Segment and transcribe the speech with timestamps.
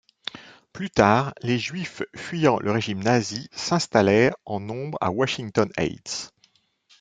[0.73, 6.31] Plus tard, les Juifs fuyant le régime nazi s'installèrent en nombre à Washington Heights.